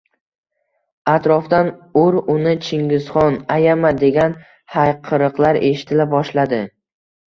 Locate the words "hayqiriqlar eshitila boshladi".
4.77-6.69